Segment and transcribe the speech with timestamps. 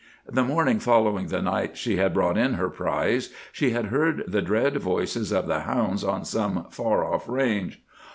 [0.27, 4.41] The morning following the night she had brought in her prize, she had heard the
[4.41, 7.79] dread voices of the hounds on some far off range.